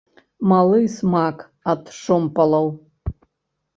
[0.51, 1.37] Малы смак
[1.73, 2.67] ад шомпалаў.